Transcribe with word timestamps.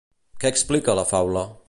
Què 0.43 0.51
explica 0.53 0.97
la 1.01 1.07
faula? 1.13 1.45